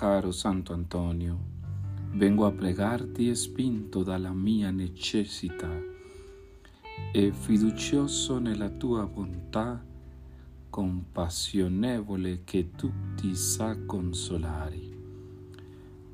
[0.00, 1.38] caro Santo Antonio,
[2.12, 5.70] vengo a pregarti spinto dalla mia necessità
[7.12, 9.84] e fiducioso nella tua bontà
[10.70, 14.80] compassionevole che tutti sa consolare.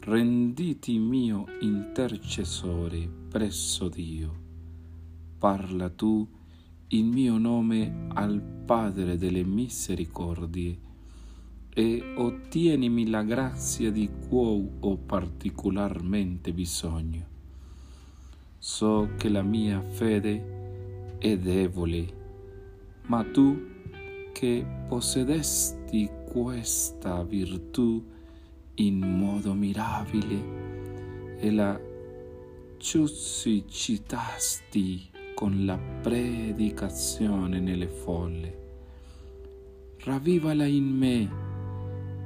[0.00, 4.34] Renditi mio intercessore presso Dio.
[5.36, 6.26] Parla tu
[6.88, 10.92] in mio nome al Padre delle misericordie
[11.74, 17.26] e ottienimi la grazia di cui ho particolarmente bisogno.
[18.58, 22.06] So che la mia fede è debole,
[23.06, 23.60] ma tu
[24.32, 28.02] che possedesti questa virtù
[28.74, 30.62] in modo mirabile
[31.38, 31.78] e la
[32.78, 34.22] suscitasti
[35.34, 38.62] con la predicazione nelle folle.
[40.00, 41.43] Ravvivala in me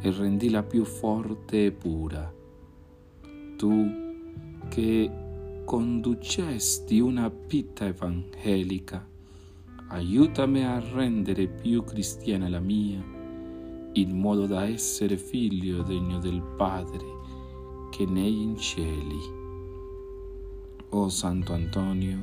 [0.00, 2.32] e rendila più forte e pura.
[3.56, 4.06] Tu
[4.68, 5.10] che
[5.64, 9.06] conducesti una vita evangelica,
[9.88, 13.04] aiutami a rendere più cristiana la mia,
[13.92, 17.04] in modo da essere figlio degno del Padre
[17.90, 19.36] che nei cieli.
[20.90, 22.22] O Santo Antonio,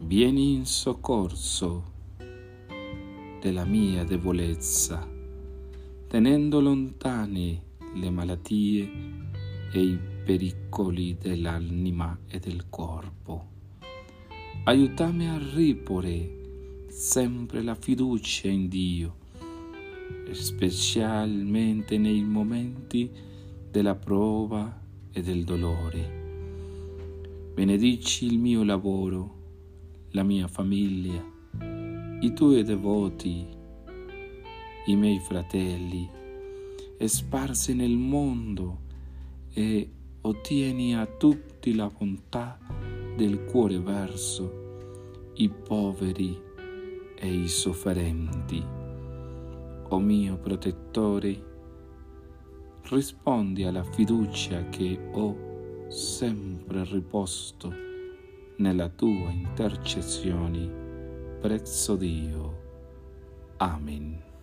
[0.00, 1.94] vieni in soccorso
[3.40, 5.15] della mia debolezza,
[6.08, 7.62] tenendo lontane
[7.94, 8.88] le malattie
[9.72, 13.54] e i pericoli dell'anima e del corpo.
[14.64, 19.16] Aiutami a riporre sempre la fiducia in Dio,
[20.30, 23.10] specialmente nei momenti
[23.68, 26.24] della prova e del dolore.
[27.52, 29.34] Benedici il mio lavoro,
[30.10, 31.24] la mia famiglia,
[32.20, 33.55] i tuoi devoti,
[34.86, 36.08] i miei fratelli,
[37.04, 38.84] sparsi nel mondo
[39.52, 42.58] e ottieni a tutti la bontà
[43.16, 44.64] del cuore verso
[45.34, 46.40] i poveri
[47.16, 48.64] e i sofferenti.
[49.88, 51.54] O mio protettore,
[52.84, 57.72] rispondi alla fiducia che ho sempre riposto
[58.56, 60.84] nella tua intercessione
[61.40, 62.64] presso Dio.
[63.58, 64.35] Amen.